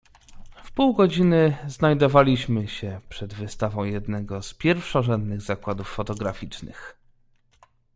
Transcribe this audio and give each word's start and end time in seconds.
"W 0.63 0.71
pół 0.71 0.93
godziny 0.93 1.57
znajdowaliśmy 1.67 2.67
się 2.67 3.01
przed 3.09 3.33
wystawą 3.33 3.83
jednego 3.83 4.41
z 4.41 4.53
pierwszorzędnych 4.53 5.41
zakładów 5.41 5.87
fotograficznych." 5.87 6.97